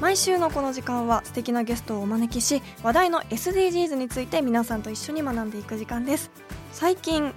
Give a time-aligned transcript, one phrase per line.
[0.00, 6.30] 毎週のこの時間は素敵なゲストをお招きし話題の SDGs について皆さんと一緒に学んでいく時間です。
[6.72, 7.34] 最近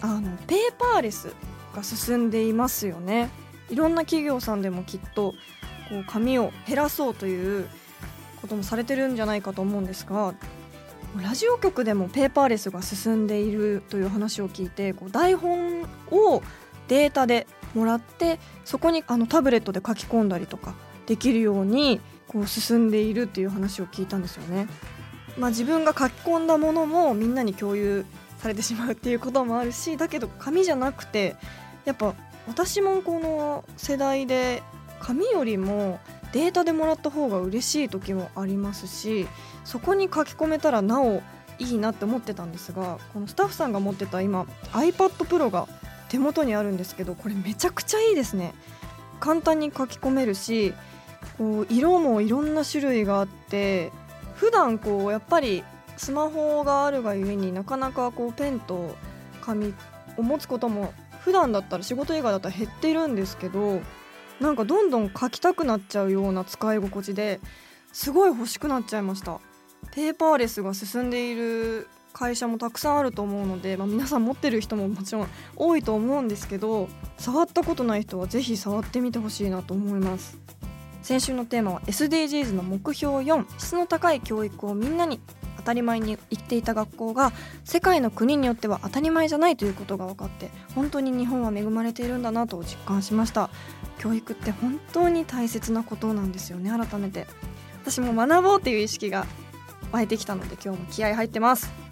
[0.00, 1.34] あのペーパーレス
[1.76, 3.28] が進んでいますよね。
[3.68, 5.34] いろんな企業さんでもきっと
[5.90, 7.68] こう紙を減らそうという
[8.40, 10.34] こともされてるんじゃないかと思うんですが
[11.22, 16.42] ラジオ局でもペーパーレスが進んでいるという話を聞いてこう台本を
[16.88, 20.74] データでもらってそこにあのタブレットで書き込んだりとか
[21.06, 24.68] できるようにこう進んでいるっていう話を聞いたんですよね。
[25.38, 28.04] まあ、自分が書き込んだものもみんなに共有
[28.38, 31.36] されてしまうっていうこともあるしだけど紙じゃなくて
[31.84, 32.14] やっぱ
[32.46, 34.62] 私もこの世代で
[35.00, 36.00] 紙よりも
[36.32, 39.26] データでもらった方が嬉しい時もありますし
[39.64, 41.22] そこに書き込めたらなお
[41.58, 45.68] いいなって思ってたんですがこのスタッフさんが持ってた今 iPad Pro が
[46.08, 48.54] 手元にあるんですけどこれめちゃくちゃいいですね
[49.20, 50.74] 簡単に書き込めるし
[51.38, 53.92] こう色もいろんな種類があって
[54.34, 55.64] 普段こうやっぱり
[55.96, 58.96] スマホがあるがゆえになかなかこうペンと
[59.40, 59.74] 紙
[60.16, 63.80] を持つことも普段だったら仕事以外だったら減ってるんですけど
[64.40, 67.40] なんかどんどん書きたくなっちゃうような使い心地で
[67.92, 69.38] すごい欲しくなっちゃいました。
[69.94, 80.38] ペーパーレスが進んでいる会社もたくさんあると思うので、まあ、皆さん持ってる人ももちろん多いと思うんですけど触ったことない人はぜひ触ってみてほしいなと思います。
[81.02, 85.20] 先週のテーマは SDGs の目標4質の高い教育をみんなに
[85.58, 87.32] 当たり前に言っていた学校が
[87.64, 93.50] 世界の国によっては当たり前じゃないということが分かって本当に日本は恵まれているんだなと実感しました。
[93.98, 97.26] 教育って本当に大切なことなんですよね改めて。
[97.82, 99.26] 私も学ぼうっていう意識が
[99.92, 101.91] 湧いてきたので今日も気合入ってます。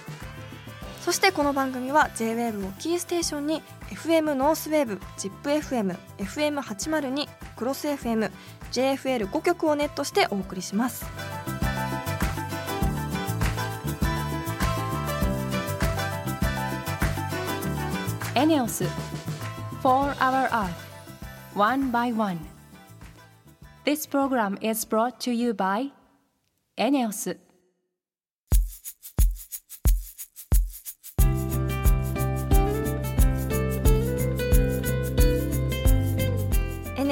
[1.01, 8.31] そしてこの番組は JWAVE をキーステーションに FM ノースウェーブ ZIPFM、FM802、クロス FM、
[8.71, 11.05] JFL5 曲をネットしてお送りします。
[18.35, 18.85] エネオス
[19.83, 20.69] 4 Our Earth
[21.55, 22.39] One by One
[23.85, 25.91] This program is brought to you by
[26.77, 27.37] エネオス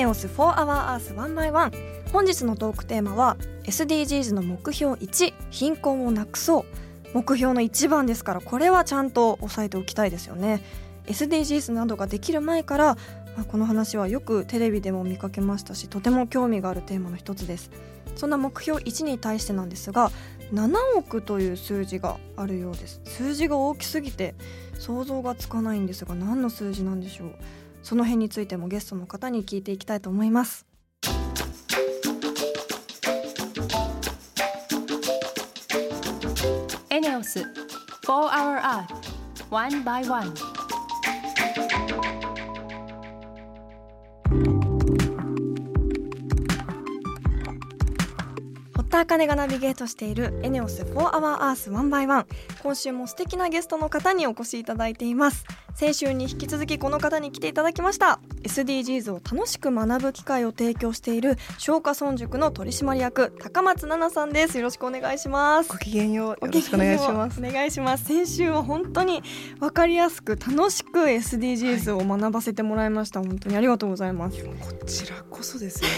[0.09, 6.66] オス 4HourEarth1x1 本日のトークテーマは SDGs の目標1貧困をなくそう。
[7.14, 10.64] 目標の一番ですからこれはちゃんと押さえておきたいですよね。
[11.06, 12.96] SDGs などができる前から、
[13.36, 17.70] まあ、この話はよくテレビでも見かけましたしとても興味があるテーマの一つです。
[18.16, 20.12] そんな目標1に対してなんですが
[20.52, 23.02] 7億という数字があるようです。
[23.06, 24.34] 数字が大きすぎて
[24.80, 27.36] 想像がつかないんですが何の数字なんでしょう？
[27.84, 30.66] その辺についてもゲストの方に聞いていきたいと思います。
[36.90, 37.45] エネオス4
[38.06, 39.09] Hour Earth
[39.50, 40.34] One by One.
[48.75, 52.25] 堀田茜がナビゲートしているエネオス4 Hour Earth 1 by 1
[52.64, 55.46] 今週も素敵なゲストの方にお越しいただいています
[55.79, 58.20] 先週に引き続きこの方に来ていただきました。
[58.43, 64.58] SDGs を楽しく学ぶ機会を提供している松下村塾の取締役高松奈々さんです。
[64.58, 65.70] よろしくお願いします。
[65.70, 67.40] ごきげんようよろしくお願いします。
[67.40, 68.03] お願いします。
[68.03, 69.23] 先週は本当に
[69.61, 74.37] 分かりやすく楽しく SDGs を学ばせてもらいました、本当にありがとうございます。
[74.43, 75.90] こちらこそですよ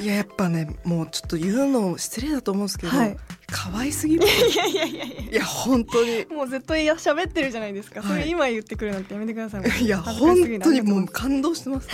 [0.00, 3.16] いややっぱねもうちょっと言うの失礼だと思うんですけど、はい
[3.52, 4.24] 可愛すぎる。
[4.26, 5.24] いやいやいやいや。
[5.30, 6.26] いや本当に。
[6.34, 8.10] もうずっと喋ってるじゃないですか、はい。
[8.10, 9.84] それ今言ってくるなんてやめてください。
[9.84, 11.88] いや本当にもう感動してます。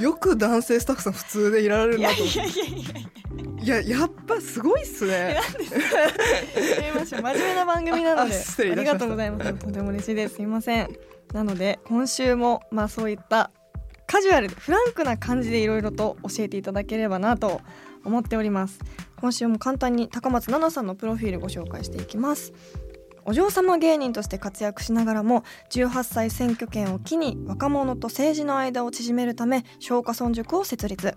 [0.00, 2.38] よく男性スタッフさん普通でいられるなと思って。
[2.38, 3.08] いやいやいやいやい
[3.60, 5.38] いややっぱすごいっすね。
[7.10, 8.34] 真面目な番組なので。
[8.34, 9.52] あ失礼ありがとうございます。
[9.54, 10.36] とても嬉しいです。
[10.36, 10.88] すいません。
[11.32, 13.50] なので今週もまあそういった
[14.06, 17.60] カジュアルでフランクな感じでいろいろと教えていただければなと
[18.08, 18.80] 思っております。
[19.20, 22.52] 今週も簡単に高松菜奈さんのプロフィールご紹介していきます。
[23.24, 31.14] お嬢様芸人として活躍しながらも18歳選挙権を機に若者と政治の間を縮めるため松下村塾を設立。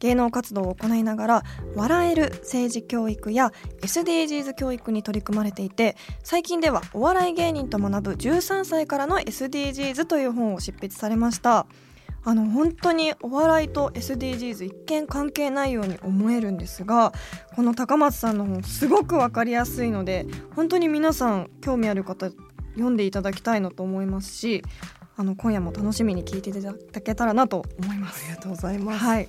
[0.00, 1.42] 芸能活動を行いながら
[1.76, 3.52] 笑える政治教育や
[3.82, 11.66] SDGs 教育に取り組まれていて最近ではお笑い芸人と学ぶ13歳からの SDGs という本を執筆されました。
[12.24, 17.12] あの本当にお笑いと SDGs 一見関係ないように思えるんですが
[17.56, 22.30] この高松さんの本すごくわかりやすいので本当に皆さん興味ある方
[22.74, 24.62] 読んでいただきたいなと思いますし
[25.16, 28.24] あの今夜も楽しみに聞いていただけたらなと思います。
[28.24, 29.28] ありがとうございます、はい。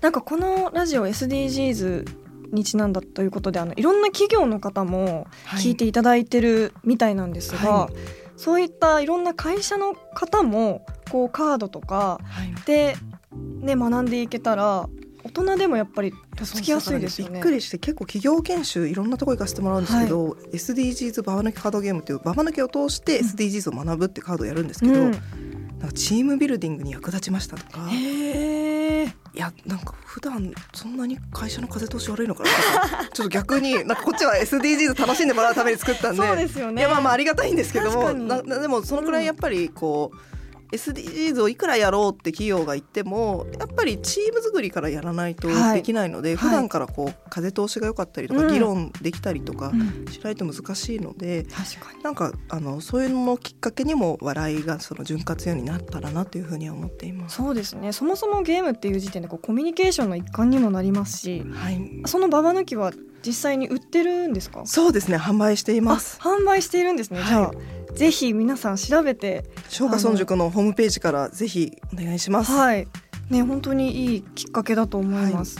[0.00, 2.06] なんかこのラジオ SDGs
[2.52, 5.26] にちなんだということであのいろんな企業の方も
[5.56, 12.54] 聞いていただいてるみたいなんですが、はいそういったいろんな会社の方もこうカードとかはい。
[12.66, 12.96] で、
[13.34, 14.88] ね、学んでいけたら
[15.24, 17.34] 大人でもやっぱりとっつきやすいですよね。
[17.34, 27.88] びっくりして結構企業研修いろんなとこ行かせてもらうんですけど、SDGs ババ抜きカードゲームっていうババ抜きを通して SDGs を学ぶってカードをやるんですけど、うんチームビルディングに役立ちましたとか。
[27.92, 33.04] いやなんか普段そんなに会社の風通し悪いのかなとか。
[33.12, 36.26] ちょっと逆になんかこっちは SDGs 楽しんでもらうために作ったんで。
[36.26, 36.80] そうですよね。
[36.80, 40.35] いやまあまあありがたいんですけどもななでもそのくらいやっぱりこう、
[40.72, 45.76] SDGs をいくらやろうって企業が言ってもやっぱりチーム作りからやらないとはい。
[45.76, 46.36] できないので、はい。
[46.36, 48.52] 普段からこう風通しが良かったりとか、うん。
[48.52, 50.06] 議論できたりとかうん。
[50.10, 51.44] しないと難しいので。
[51.44, 52.02] 確かに。
[52.02, 57.36] なんかあのそういうののきっかけにも笑いがその潤滑油になったらなというふうには思っています。
[57.36, 57.92] そうですね。
[57.92, 62.92] そもそもゲームっていう時点でこうコミュニケーションの一環にもなりますしはい、そのババ抜きは
[63.24, 64.62] 実際に売ってるんですか？
[64.66, 65.16] そうですね。
[65.16, 66.18] 販売しています。
[66.22, 67.28] あ販売しているんですね、はい。
[67.28, 67.50] じゃあ
[67.96, 72.52] ぜひ皆さん調べて松下村塾のホームページからぜひお願いします。
[72.52, 72.86] はい
[73.30, 75.58] ね本当にいいきっかけだと思います、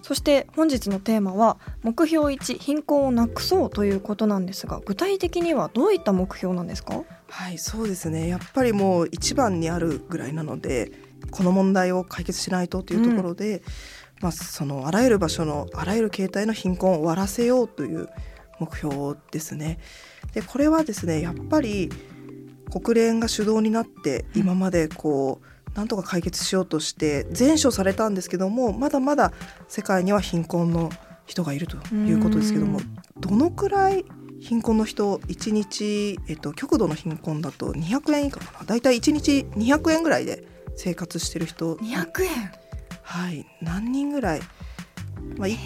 [0.00, 7.02] そして本日のテーマは目標1貧困をなくそうということなんですが具体的にはどういった目標なんですか？
[7.28, 8.28] はい、そうですね。
[8.28, 10.92] やっぱりもう一番にあるぐらいなので、
[11.32, 13.62] この問題を解決しないとというところで、
[14.20, 18.08] まあそのあらゆる場所のあらゆる形態の貧困を終わらせようという
[18.60, 19.78] 目標ですね。
[20.32, 21.90] で、これはですね、やっぱり
[22.70, 29.32] 国連が主導になって今までこうなんとか解決しようとして前処されたんですけども、まだまだ
[29.68, 30.90] 世界には貧困の
[31.26, 34.04] 人がいるということですけどもうん、どのくらい
[34.40, 38.66] 貧困の人1日、えっと、極度の貧困だと200円以下かな？
[38.66, 40.44] だいたい1日200円ぐらいで
[40.76, 42.30] 生活してる人、200円？
[43.02, 44.40] はい、何人ぐらい、
[45.36, 45.56] まあ、い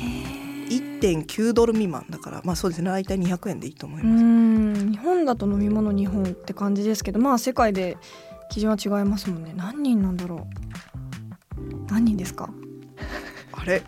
[0.68, 4.90] 1.9ドル未満だから、まあ、そうですね大体200円でいいと思います。
[4.90, 7.96] 日本だと飲み物日本って感じですけどまあ世界で
[8.50, 9.52] 基準は違いますもんね。
[9.56, 10.46] 何人なんだろ
[11.56, 11.90] う。
[11.90, 12.48] 何人ですか？
[13.64, 13.80] あれ。
[13.80, 13.84] ち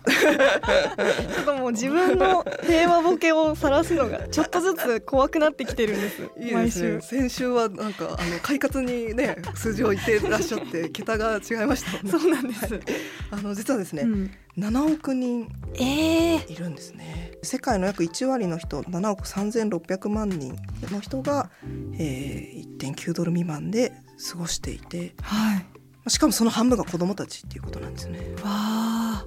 [1.38, 6.22] ょっともう自分の平和ボケを晒すのがちょっとずつ怖くなってきてるんです。
[6.40, 7.00] いい毎週。
[7.02, 12.00] 先週はなんかあの快活にね数字を言ってらっしゃって桁が違いましたね。
[12.10, 12.80] そうなんです、
[13.30, 14.30] あの実はですね、うん。
[14.58, 17.32] 7億人ええいるんですね。
[17.42, 20.56] 世界の約1割の人7億3600万人
[20.90, 21.50] の人が、
[21.98, 23.92] えー、1.9ドル未満で
[24.30, 25.14] 過ごしていて。
[25.20, 25.66] はい。
[26.08, 28.20] しかもその半分が子どもたちっていうことなんですね。
[28.44, 29.26] わ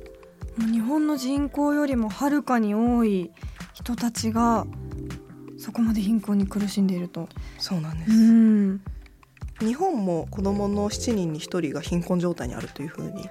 [0.66, 3.32] 日本の人口よりもはるかに多い
[3.74, 4.66] 人たちが
[5.58, 7.28] そこまで貧困に苦しんでいると。
[7.58, 8.82] そうなんでうす、ん。
[9.60, 13.30] 日本も子どもの7人に1人が貧困状態にあるというふうに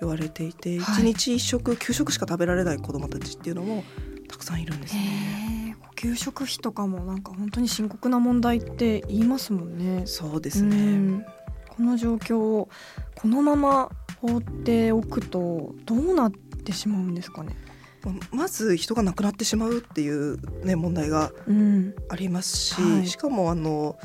[0.00, 1.04] 言われていて、はい。
[1.04, 3.84] 1日1食給食しか食べられない子どもたちっていうのも
[4.28, 5.76] たくさんいるんですね。
[5.94, 10.02] 給食費とかもなんか本当に深刻な問題って言いますもんね。
[10.06, 11.24] そうですね、うん。
[11.68, 12.68] この状況を
[13.14, 17.56] このまま放っておくとどうなってしまうんですかね。
[18.02, 18.12] ま
[18.44, 23.06] まず人が亡くなってしまうっていう、ね、問題がうん、ありますし、はい。
[23.06, 23.98] しかもあの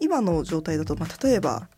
[0.00, 1.68] 今の状態だと、まあ、例えば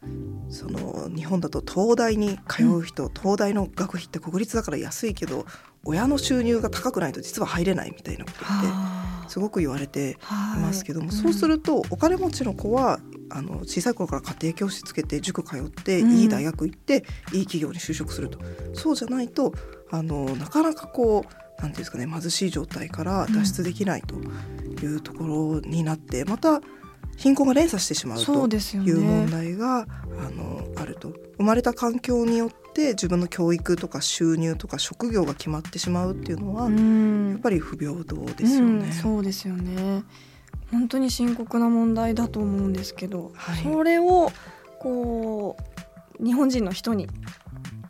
[0.48, 5.46] その日本だと東大に通う人、東大の学費って国立だから安いけど
[5.84, 10.60] 親の収入が高くないと実は入れないみたいなことってはすごく言われてあい。
[10.60, 16.16] ますけども、はいそうするとお金持ちの子はあの小さい頃から家庭教師つけて塾通って、うん。
[16.16, 18.38] いい大学行っていい企業に就職すると。
[18.74, 19.52] そうじゃないと
[19.90, 24.16] あのなかなかこうなんていうんですかね貧しい状態から脱出できないと
[24.84, 26.60] いうところになって、また
[27.16, 29.32] 貧困が連鎖してしまうそという問ね。
[29.32, 29.86] 題が、あ
[30.30, 31.14] のあると。
[31.38, 37.30] 生まれた環境によっって自分の教育とか収入とか職業が決まってしまうっていうのは、うん。
[37.30, 38.88] やっぱり不平等ですよね。
[38.88, 40.04] うんそうですよね。
[40.70, 43.62] 本当に深刻な問題だと思うんですけど、はい。
[43.62, 44.30] それを
[44.78, 45.56] こ
[46.20, 47.08] う日本人の人に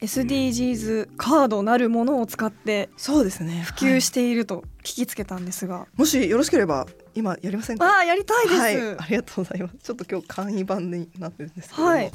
[0.00, 3.62] SDGs カードなるものを使ってそうですね。
[3.62, 7.84] 普及していると聞きつけたんですが、もしよろしければ今やりませんか？
[7.86, 9.76] ああやりたいです、はい、ありがとうございます。
[9.82, 12.12] ちょっと今日簡易版になってるんですけども、はい。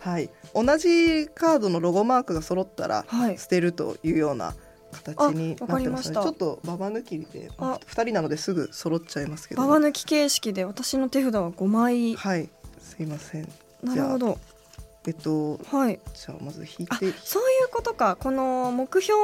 [0.00, 0.30] はい。
[0.54, 3.38] 同じカードのロゴマークが揃ったらはい。
[3.38, 4.54] 捨てるというような
[4.92, 6.20] 形になってまかりますした。
[6.20, 12.14] ので、ちょっとババ抜きであ二人なのですぐ揃っちゃいますけど、ババ抜き形式で私の手札は5枚。
[12.14, 13.48] はい、すいません。
[13.82, 14.38] なるほど
[15.06, 16.00] えっとはい。
[16.14, 18.16] じゃあまず引いあてそういうことか。
[18.16, 19.18] この目標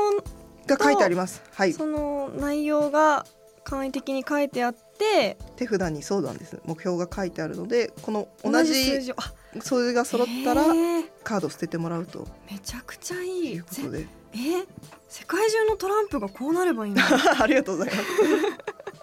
[0.67, 1.43] が書いてあります。
[1.53, 3.27] はい、その内容が
[3.65, 5.37] 簡易的に書いてあって。
[5.57, 6.61] 手札にそうなんです。
[6.65, 10.65] 目標が書いてあるので、この同同じ数じ字数字が揃ったら
[11.25, 12.27] カードを捨ててもらうと。
[12.51, 13.53] めちゃくちゃいい。
[13.55, 14.07] いうことで。
[14.35, 14.37] え？
[15.09, 17.03] 世界中のトランプがこうなればいいの？
[17.39, 18.09] ありがとうございます。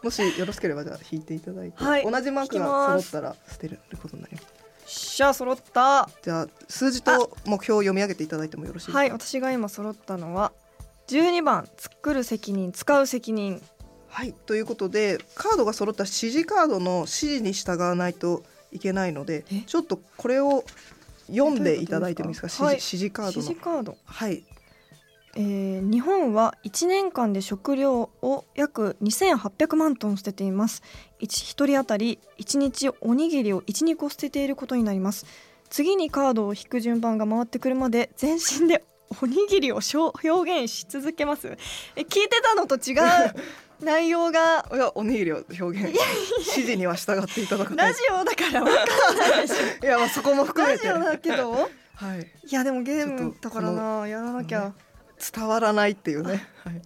[0.01, 2.09] もしよろしければじゃあ引いていただいて、はい。
[2.09, 4.48] 同じマークが揃ったら捨てることになります。
[4.89, 6.09] しゃ揃った。
[6.23, 8.97] じゃあ数字と目標を読み上げていただいてもよろしいですか？
[8.97, 10.51] はい私が今揃ったのは
[11.07, 13.61] 12番作る責任使う責任。
[14.07, 19.61] はいということでカードが揃った指示カードの指示に従わないといけないのでえ？
[19.61, 20.63] ちょっとこれを
[21.27, 22.63] 読んでいただいてもいいですか？
[22.65, 23.45] はい指示指示カー指ドの。
[23.47, 24.43] 示カード、はい
[25.35, 30.81] えー日本は1年間で食料を約2800万トン捨てています。
[31.19, 35.25] 一一人当たり1日おにぎりを12個捨てていることになります。
[35.69, 38.83] 次にカードを引く順番が回ってくるまで全身で
[39.21, 39.79] おにぎりを
[40.23, 41.47] 表現し続けます。
[41.95, 42.97] え聞いてたのと違う
[43.81, 49.85] 内容が いやおにぎりを表現指示には従っていただかないラジオだから分かんないでしょ。
[49.85, 50.87] いやまあそこも含めて。
[50.87, 51.51] ラジオだけど。
[51.95, 52.21] はい。
[52.49, 54.07] いやでもゲームだからな。
[54.07, 54.73] やらなきゃ
[55.33, 56.47] 伝わらないっていうね。
[56.63, 56.81] はい。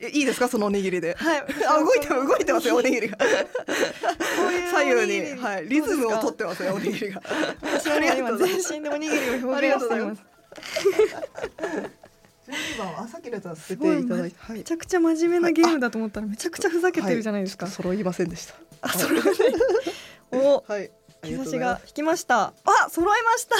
[0.00, 0.48] えいいですか？
[0.48, 1.14] そのおにぎりで。
[1.14, 1.44] はい。
[1.68, 3.16] あ動いて動いてますよおにぎりが。
[4.70, 7.22] 左右おにはい、リズムをとってますよおにぎりが。
[7.62, 10.22] 私は今全身でおにぎりを表現しています。
[12.46, 14.58] 12番はさっきのやつは捨てていただいて、はい。
[14.58, 18.54] めちゃくちゃ真面目なゲームだと思ったらめちゃくちゃふざけてるじゃないですか、揃いませんでした。
[18.82, 19.54] あ揃いません。
[20.32, 20.90] おはい。
[21.22, 22.52] ありがとうご兆しが引きました。
[22.64, 23.56] あ揃いました。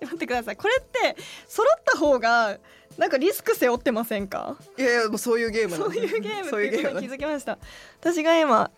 [0.06, 0.56] 待ってください。
[0.56, 1.16] これって
[1.48, 2.58] 揃った方が
[2.98, 4.56] なんかリスク背負ってませんか？
[4.78, 7.58] いやいやもうそういうゲームそういうゲームっていうことに気づきました。
[8.00, 8.70] 私が今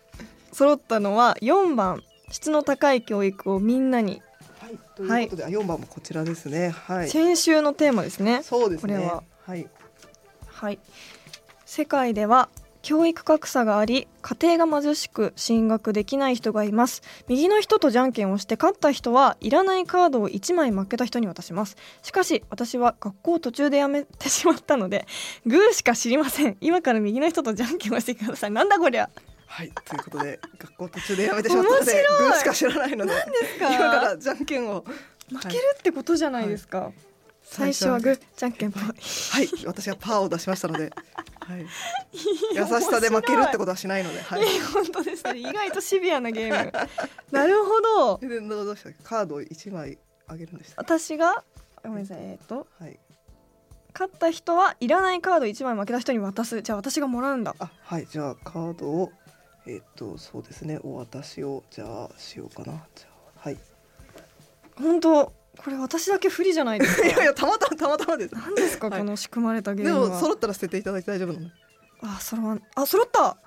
[0.51, 4.21] 揃ったのは4番質の高い教育をみんなに、
[4.59, 6.69] はいということで、あ4番もこちらですね。
[6.69, 7.09] はい。
[7.09, 8.43] 先週のテーマですね。
[8.43, 8.95] そうですね。
[8.95, 9.23] これは。
[9.45, 9.67] はい。
[10.47, 10.79] はい。
[11.65, 12.49] 世界では
[12.81, 17.01] 教育格差があり家庭が貧しく進学できない人がいます。
[17.27, 21.75] 右の人とじゃんけんをして勝った人はいらないカードを1枚負けた人に渡します。
[22.01, 25.05] しかし私は学校を途中でやめてしまったので
[25.45, 26.57] グーしか知りません。
[26.61, 28.51] 今から右の人とじゃんけんをしてください。
[28.51, 29.09] なんだこりゃ。
[29.47, 32.29] はいということで学校途中でやめてしまったので面白い。
[32.29, 33.73] グーしか知らないのでですか？
[33.73, 34.85] 今からじゃんけんを。
[35.31, 36.91] 負けるってことじゃないですか、
[37.43, 38.83] 最初はグーじゃんけんぽい。
[38.83, 38.89] は
[39.41, 39.49] い。
[39.65, 40.91] 私はパーを出しましたので、
[41.49, 41.65] はい、
[42.53, 44.43] 優しさで負けるってことはしないので、はい。
[44.71, 45.39] 本当ですね。
[45.39, 46.71] 意外とシビアなゲーム。
[47.31, 48.17] なるほど。
[48.19, 49.03] でどうした？
[49.03, 51.43] カードを一枚あげるんでし私が？
[51.83, 52.17] ごめんなさい。
[52.21, 52.67] えっ、と。
[52.77, 52.83] け。
[52.83, 52.99] はい。
[53.95, 56.61] 勝った人はいらないカード1枚負けた人に渡す。
[56.61, 57.55] じゃあ私がもらうんだ。
[57.57, 58.05] あはい。
[58.05, 59.11] じゃあカードを
[59.65, 60.79] えっ、とそうですね。
[60.83, 62.85] お渡しをじゃあしようかな。
[62.95, 63.57] じゃあはい。
[64.75, 67.07] 本当これ私だけ不利じゃないですか？
[67.07, 68.33] いやいやたまたまたまたまです。
[68.35, 68.99] 何ですか、はい。
[68.99, 70.09] この仕組まれたゲーでムは。
[70.09, 71.49] も揃ったら捨てていただいて大丈夫なの。
[72.01, 72.61] あ揃わん。
[72.75, 73.37] あ揃った！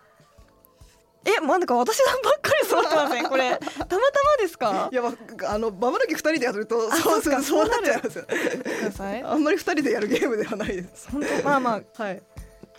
[1.24, 3.28] えまだか私ばっかり揃ってません？
[3.28, 3.50] これ。
[3.56, 3.98] たまたま
[4.40, 4.88] ですか？
[4.92, 5.08] いやま
[5.48, 7.42] ああのバブル期二人でやるとあそうそっか。
[7.42, 8.18] そうなっちゃいます。
[8.18, 8.24] よ。
[8.26, 11.08] くださいあんまり二人でやるゲームではないです。
[11.10, 11.44] 本当？
[11.44, 12.22] まあまあ、 はい。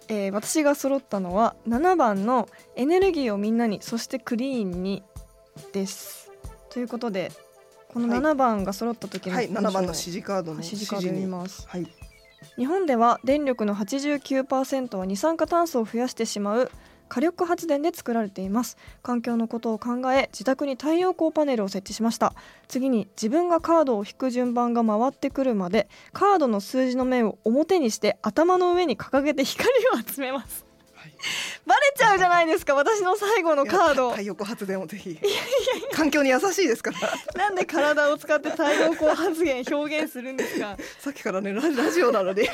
[0.10, 5.02] えー私が揃ったのは7番のエネルギーをみんなにそしてクリーンに
[5.72, 6.30] です。
[6.70, 7.32] ということで
[7.94, 8.20] このはい。
[8.20, 11.68] 7番が揃った時のはい文章を七番の指示カードの指示カード読みます。
[11.68, 11.88] はい。
[12.58, 16.72] 日本では電力の89%は二酸化炭素を増やしてしまう
[17.08, 18.78] 火力発電で作られています。
[19.04, 22.34] 環境のことを考え自宅に太陽光パネルを設置しました。
[22.68, 29.72] 次に自分がカードを引く順番が回ってくるまでカードの数字の面を表にして頭の上に掲げて光を
[30.12, 30.63] 集めます。
[30.63, 30.63] はい
[31.66, 34.12] バレちゃうじゃないですか私の最後のカード。
[34.12, 35.20] 太陽光発電をぜひ。
[35.94, 37.00] 環境に優しいですから。
[37.36, 40.78] なんで体を使って太陽光発言表現するんですか。
[41.00, 42.42] さっきからねララジオなのに。
[42.42, 42.50] 面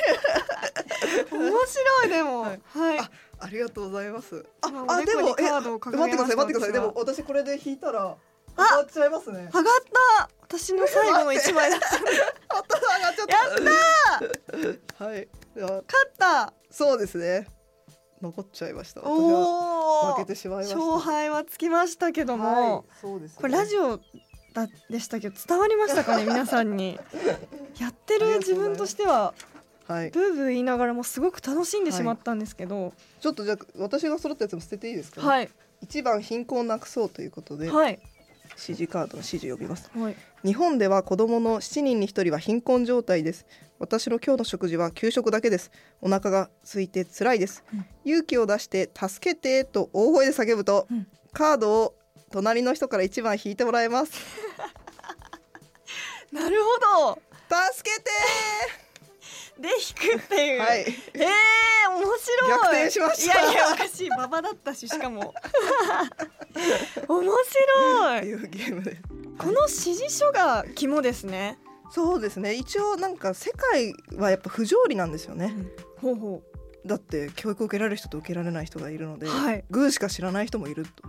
[1.65, 2.41] 白いでも。
[2.41, 2.97] ははい。
[2.97, 3.09] い、あ
[3.39, 4.45] ありがとうございます。
[4.61, 6.73] ああでもえ待ってください待ってください。
[6.73, 8.15] でも私これで引いたら
[8.55, 9.49] あ上がっちゃいますね。
[9.53, 9.73] 上がっ
[10.17, 10.29] た。
[10.41, 11.95] 私の最後の一枚だった。
[11.95, 12.01] や
[12.61, 12.65] っ
[14.97, 15.27] たはい。
[15.55, 16.53] 勝った。
[16.71, 17.47] そうですね
[18.21, 19.01] 残っちゃいました。
[19.01, 20.77] 私は負けてしまいました。
[20.77, 22.83] 勝敗はつきましたけども、はい。
[23.01, 23.37] そうですね。
[23.41, 23.99] これラジオ
[24.53, 26.99] だでしたけど伝わりましたかね 皆さんに。
[27.79, 29.33] やってる自分としては
[29.87, 30.11] はい。
[30.11, 32.93] ブーブー言いながらもすごく楽しんでしまったんですけど。
[33.21, 35.49] ちょっとじゃあ私が揃ったやつも捨てていいですか、はい。
[35.81, 37.99] 一番貧困をなくそうということで、はい。
[38.51, 39.89] 指示カードの指示を読みます。
[39.97, 40.15] はい
[40.45, 43.45] 日本では子供の7人に1人は貧困状態です。
[43.77, 45.71] 私の今日の食事は給食だけです。
[46.01, 47.85] お腹が空いて辛いです、うん。
[48.05, 51.07] 勇気を出して助けてと大声で叫ぶと、うん。
[51.33, 51.95] カードを
[52.31, 54.13] 隣の人から1番引いてもらえます。
[56.31, 57.21] なるほど。
[57.73, 58.09] 助けて
[59.59, 60.79] で引くっていう、はい。
[60.79, 62.49] えー、面白い。
[62.49, 63.41] 逆転しました。
[63.41, 65.33] いやいやおかしい馬場だったししかも。
[67.07, 68.89] 面白い。
[69.37, 71.57] この指示書が肝ですね、
[71.91, 72.55] そうですね。
[72.55, 75.53] 一応なんか世界はやっぱ不条理なんですよね、
[76.01, 76.41] ほうほ
[76.89, 79.63] だって教育を受けられる人と受けられない人がいるので、はい。
[79.69, 81.03] グーしか知らない人もいると。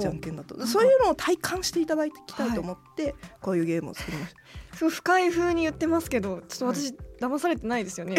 [0.00, 0.64] じゃんけんだと。
[0.66, 4.40] そういうのを体感していただきたいと思って、こういうゲームを作りました。
[4.76, 8.16] すごい深い風に言ってますけどちょっと私、騙されてないですよね。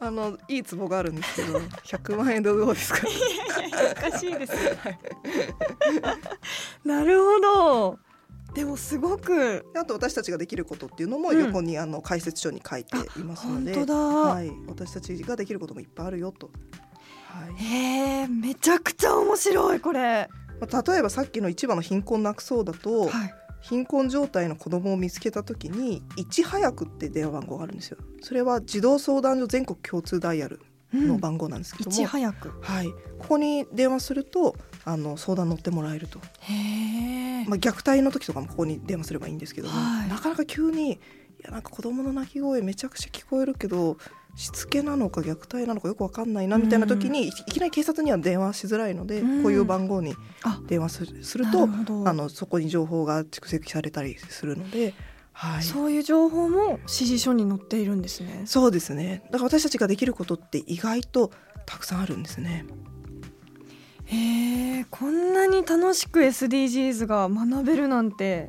[0.00, 3.00] あのいいツボがあるんですけど100万円でどうですか？
[4.06, 4.52] おかしいです
[6.84, 7.98] なるほど
[8.54, 9.64] でもすごく。
[9.74, 11.38] あと私たちができることっていうのもうん。
[11.38, 16.50] 横にあの解説書に書いていますので、はい、私たちができることもいっぱいあるよと、
[17.26, 17.54] はい。
[17.62, 20.28] へえめちゃくちゃ面白いこれ。
[20.60, 23.34] まあ、例えばさっきの一番の貧困なくそうだと、はい。
[23.60, 27.98] 貧困状態の子供を見つけた時にいち早くって電話番号があるんですよ。
[28.20, 30.60] それは児童相談所全国共通ダイヤル
[30.92, 32.52] の番号なんですけども、いち早く。
[32.60, 40.08] はい、ここに電話するとあの相談乗ってもらえると、まあ、虐待の時とかもここに電話すればいいんですけども、はい。
[40.08, 40.98] なかなか急にい
[41.42, 43.96] やなんか子供の泣き声めちゃくちゃ聞こえるけど
[44.36, 49.42] しつけなのか虐待なのかよくわかんないなみたいな時に、いきなり警察には電話しづらいので、うん。
[49.42, 51.62] こういう番号にあ電話するするなと
[52.04, 54.94] あのそこに情報が蓄積されたりするので、
[55.32, 58.42] はい、そういう情報も指示書に載っているんですね。
[58.44, 59.22] そうですね。
[59.26, 61.30] だから私たちができることって意外と
[61.66, 62.64] たくさんあるんですね。
[64.06, 68.48] へえこんなに楽しく SDGs が学べるなんて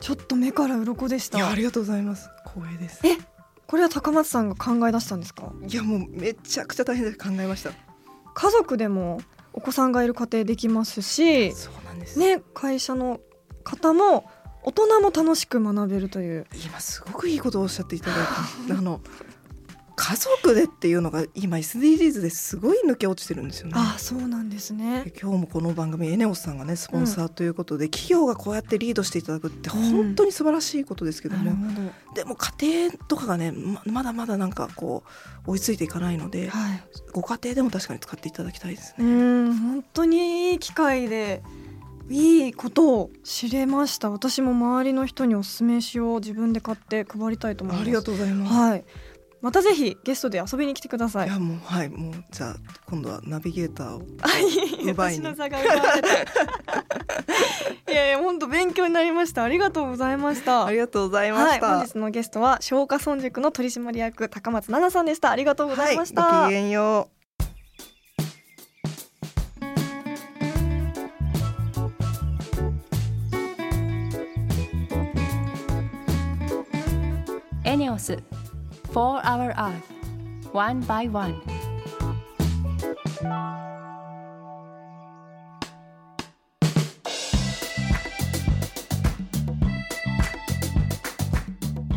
[0.00, 3.00] ちょっと目から鱗でしたいやありがとうございます光栄です。
[3.06, 3.16] え
[3.66, 5.52] これは高松さんが考え出したんですか？
[5.66, 7.70] いやもうめちゃくちゃ大変で考えました。
[8.34, 9.20] 家族でも
[9.52, 12.18] お子さんがいる家庭できますしそうなんです。
[12.18, 13.20] ね会社の
[13.64, 14.28] 方も
[14.62, 18.26] 大人も楽しく学べるという今すごくいいことをおっしゃっていただい
[18.68, 18.74] た。
[18.76, 19.00] あの
[20.02, 23.74] 家族でっていうのが今 SDGs ですごい抜け落ちてるんですよね。
[23.76, 25.02] あそうなんですね。
[25.04, 29.90] で今日もこの番組エネオスさんがねスポンサーということで、企業がこうやってリードしていただくってうん。
[29.90, 32.14] 本当に素晴らしいことですけども、ほど。
[32.14, 35.04] でも家庭とかがねままだまだなんかこ
[35.46, 36.82] う追いついていかないので、はい。
[37.12, 39.08] ご家庭でも確かに使っていただきたいですうね。
[39.50, 41.42] ん本当にいい機会で
[42.08, 44.08] いいことを知れました。
[44.08, 47.82] 私も周りの人にお勧めしよう自分で買って配りたいと思います。
[47.82, 48.52] ありがとうございます。
[48.54, 48.84] はい
[49.42, 51.28] またぜひゲストで遊びに来てください。
[51.28, 54.02] いやもうはいもうじゃあ今度はナビゲーターを。
[54.90, 55.20] 奪いに。
[55.20, 56.08] 私の差が奪われた。
[57.90, 59.42] いやいや本当勉強になりました。
[59.42, 60.66] ありがとうございました。
[60.66, 61.76] ありがとうございまはい、した。
[61.78, 65.30] 本日のゲストは消化村塾の取締役高松奈々さんでした。
[65.30, 67.20] ありがとうございました、はい、ごきげんよう。
[77.64, 78.18] エネオス
[78.92, 81.40] For Our Earth One by One.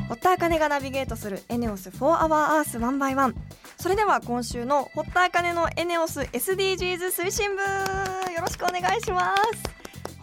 [0.08, 3.34] 堀田茜がナビゲートするエネオス4 Hour Earth One by One
[3.80, 7.62] それでは今週の堀田茜のエネオス SDGs 推進部
[8.32, 9.74] よろしくお願いします。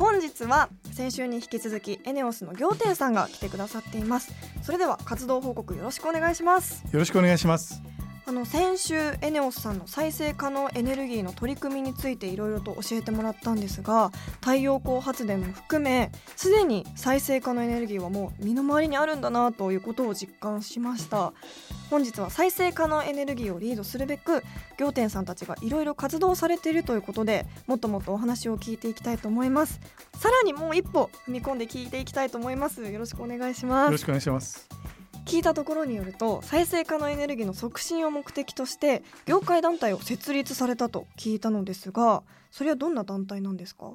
[0.00, 4.32] 本日は先週に引き続きエネオスの行天さんが来てくださっています。
[4.62, 7.89] それでは活動報告よろしくお願いしますよろしくお願いします。
[8.30, 21.32] あの先週エネオスさんの再生可能エネルギーの取り組みについていろいろと教えてもらったんですが太陽光発電も含めすでに再生可能エネルギーはもう身の回りにあるんだなということを実感しました。
[21.90, 24.44] 本日は再生可能エネルギーをリードするべく
[24.78, 29.80] 行天さんたちがいろいろ活動されているということでもっともっとお話を聞いていきたいと思います。
[30.20, 32.80] さらにもう一歩踏み込んで聞いていきたいと思います。
[32.88, 33.86] よろしくお願いします。
[33.86, 34.79] よろしくお願いします。
[35.26, 43.92] 聞いたところによると再生可能エネルギーの促進を目的として業界団体を設立されたと聞いたのですがそれはどんな団体なんですか？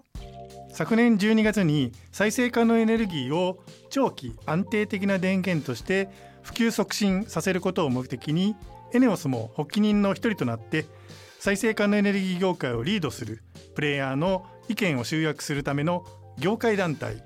[0.72, 3.60] 昨年12月に再生可能エネルギーを
[3.90, 6.10] 長期安定的な電源として
[6.42, 8.56] 普及促進させることを目的に
[8.94, 10.86] エネオスも発起人の一人となって
[11.40, 13.44] 再生可能エネルギー業界をリードする
[13.76, 16.06] プレイヤーの意見を集約するための
[16.38, 17.22] 業界団体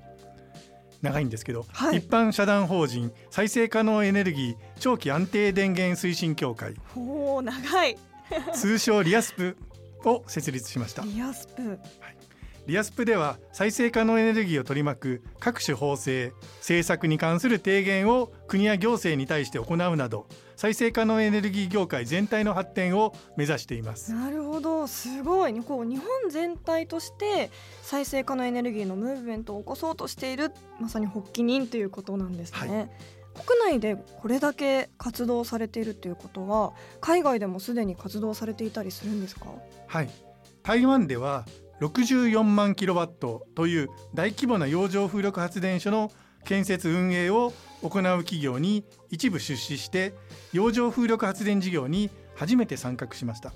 [1.02, 6.76] 長いんですけど、はい、一般社団法人再生可能エネルギー長期安定電源推進協会。
[6.96, 7.98] お長い。
[8.54, 9.58] 通称リアスプ
[10.06, 11.04] を設立しました。
[11.04, 12.19] リアスプ、はい
[12.70, 24.14] リアスプでは再生可能エネルギーを取り巻く各種法制政策に関する提言を国や行政に対して行うなど再生可能エネルギー業界全体の発展を目指しています。
[24.14, 24.86] なるほど。
[24.86, 25.54] すごい。
[25.62, 27.50] こう日本全体として
[27.82, 32.90] 再生可能エネルギーのムーブメントを起こそうとしているまさに発起人ということなんですね、はい。
[33.48, 39.46] 国内でこれだけ活動されているということは海外でもすでに活動されていたりするんですか？
[39.88, 40.10] はい。
[40.62, 41.46] 台湾では
[41.82, 46.12] 64万キロワットという大規模な洋上風力発電所の
[46.46, 50.14] 建設運営を行う企業に一部出資して
[50.54, 53.54] 洋上風力発電事業に初めて参画しました。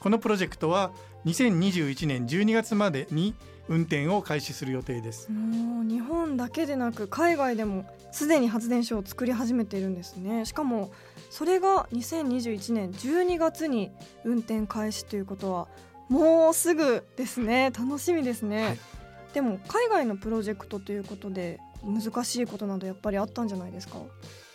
[0.00, 0.92] このプロジェクトは
[1.26, 3.34] 2021年12月までに
[3.68, 5.30] 運転を開始する予定です。
[5.30, 10.44] もう日本だけでなく海外でもすでに発電所を作り始めているんですね。
[10.44, 10.90] しかも
[11.30, 13.90] それが2021年12月に
[14.24, 15.68] 運転開始ということは
[16.08, 17.70] もうすぐですね。
[17.70, 18.78] 楽しみですね、はい、
[19.34, 23.98] でも海外のプロジェクトということで難しいことなどやっぱりあったんじゃないですか？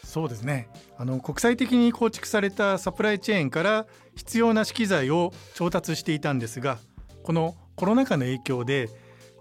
[0.04, 0.68] そうですね。
[0.98, 3.86] あの国際的に構築されたサプライチェーンから
[4.16, 6.78] 必要な資機材を調達していたんですが
[7.24, 8.90] このコロナ禍の影響で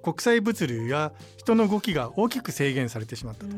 [0.03, 3.57] 国際物流や人の動きが大きく制限されてしまったと。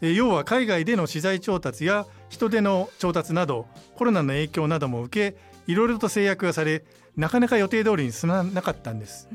[0.00, 6.84] 要は海外での資材調達や人手の調達などコロナの影響なども受けいろいろと制約がされ
[7.16, 9.28] なかなか予定通りに進まなかったんです。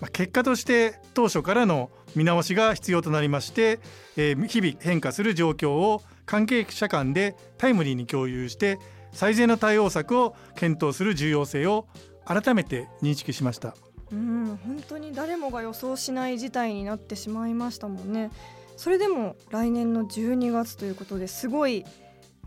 [0.00, 3.80] まあ、結果として当初からの見直しが必要となりまして、
[4.16, 8.78] えー、日々変化する状況を関係者間でタイムリーに共有して
[9.12, 11.86] 最善の対応策を検討する重要性を
[12.26, 13.74] 改めて認識しました。
[14.12, 18.30] うん本当に誰もが予想しない事態になってしまいましたもんね。
[18.76, 21.84] それでも来年の12月ということですごい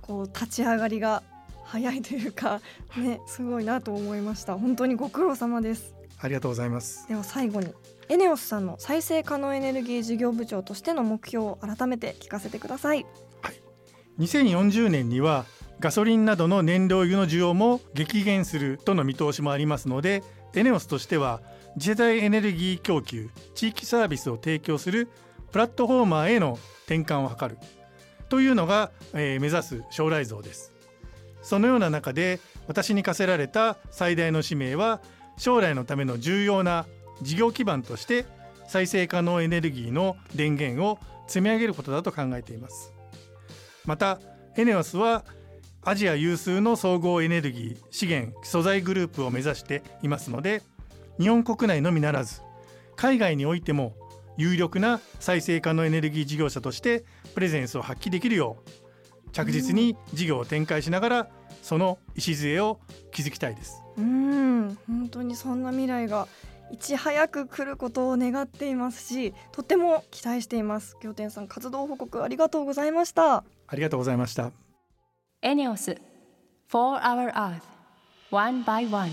[0.02, 1.24] こう立ち上がりが
[1.70, 2.62] 早いというか
[2.98, 4.58] ねすごいなと思いました。
[4.58, 5.96] 本当にご苦労様です。
[6.20, 7.08] ありがとうございます。
[7.08, 7.74] では最後に
[8.10, 13.06] エネオスさんの再生可能エネルギー事業部長としての目標を改めて聞かせてください、
[13.44, 13.62] はい、
[14.20, 15.46] 2040年には
[15.80, 20.24] ガソリンなどの燃料油の需要も激減するとの見通しもありますので
[20.56, 21.42] エネオスとしては
[21.78, 25.08] 次世代エネルギー供給地域サービスを提供する
[25.52, 27.60] プラットフォーマーへの転換を図る
[28.28, 30.74] というのが、えー、目指す将来像です
[31.42, 35.02] そのような中で私に課せられた最大の使命は
[35.38, 36.86] 将来のための重要な
[37.22, 38.26] 事業基盤として
[38.68, 42.94] 再生可能エネルギーの電源を積み上げることだと考えています。
[43.86, 44.20] また
[44.56, 45.26] エネオスは
[45.82, 50.62] アジア有数の総合エネルギー資源素材グループを目指していますので
[51.20, 52.42] 日本国内のみならず
[52.96, 53.96] 海外においても
[54.38, 58.70] 有力な再生可能エネルギー事業者としてプレゼンスを発揮できるよう
[59.32, 61.30] 着実に事業を展開しながら
[61.62, 62.80] その礎を
[63.12, 63.84] 築きたいです。
[63.98, 66.28] うん本当にそんな未来が
[66.72, 70.96] いち早く来ることを願っていますしとっても期待しています。
[71.02, 73.44] 仰天さん活動報告ありがとうございました。
[73.68, 74.52] ありがとうございました。
[75.42, 75.98] エネオス
[76.68, 77.62] For Our Earth
[78.32, 79.12] One by One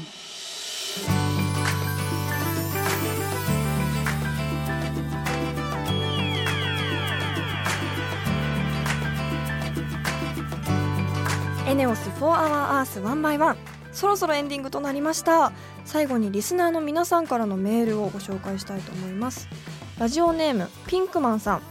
[11.77, 13.57] ネオス4 Hour Earth 1 by 1
[13.93, 15.53] そろそろエンディングとなりました。
[15.85, 19.49] 最後にリスナーの皆さんからのメールをご紹介したいと思います。
[19.99, 21.63] ラジオネームピンクマンさん。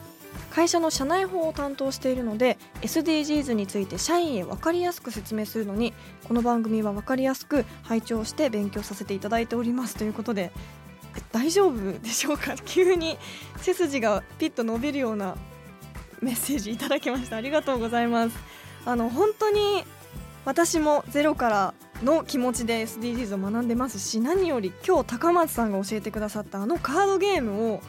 [0.51, 5.93] 会社の社内法を担当しているので SDGs について社員へ分かりやすく説明するのに
[6.29, 9.95] この番組は分かりやすく拝聴して勉強させていただいております。
[9.95, 10.51] ということで
[11.31, 12.55] 大丈夫でしょうか？
[12.65, 13.17] 急に
[13.57, 15.35] 背筋がピッと伸びるような
[16.21, 17.35] メッセージいただきました。
[17.35, 18.64] ありがとうございます。
[18.85, 19.83] あの本当に
[20.45, 27.81] 私もゼロからの気持ちで SDGs を学んでますし何より今日高松さんが教えてくださったあのカードゲームを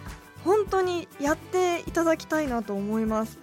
[0.44, 3.38] 本当にやっていただきたいなと思います。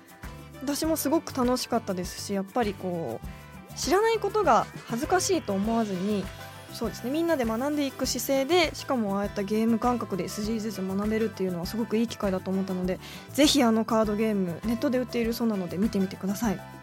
[0.62, 2.26] 私もすごく楽しかったです。
[2.28, 6.24] しやっぱりこう知らないことが恥ずかしいと思わずに
[6.72, 7.12] そうですね。
[7.12, 13.00] みんなで学んでいく姿勢でしかもああいったゲーム感覚で SDGs を学べるっていうのはすごくいい機会だと思ったので
[13.34, 16.83] ぜひあのカードゲームネットで売っているそうなので見てみてください。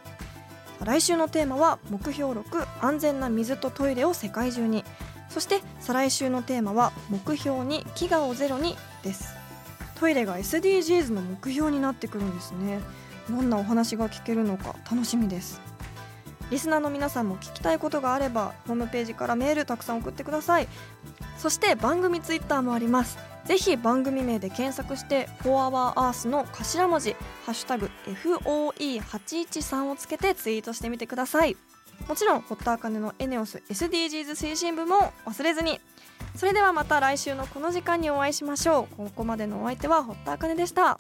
[0.85, 4.85] 来週のテーマは目標6安全な水とトイレを世界中に。
[5.29, 8.77] そして再来週のテーマは目標2飢餓をゼロに。
[9.03, 9.35] です。
[9.99, 12.81] トイレが SDGs の目標になってくるんですね。
[13.29, 15.61] どんなお話が聞けるのか楽しみです。
[16.51, 20.69] リスナーの皆さんも聞きたいことがあればホームページからメールたくさん送ってください。
[21.39, 23.19] そして番組ツイッターもあります。
[23.51, 31.57] ぜひ番組名で検索して「4HourEarth」の頭文字「ハッシュタグ #FOE813」をつけてツイートしてみてください。
[32.07, 35.81] もちろん堀田茜のエネオス SDGs 推進部も忘れずに。
[36.37, 38.97] それではまた来週のこの時間にお会いしましょう。
[38.97, 40.97] ここまでのお相手は堀田茜でした。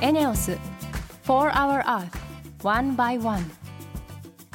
[0.00, 0.58] エネオス
[1.26, 2.08] 4 Hour Earth
[2.62, 3.63] One by One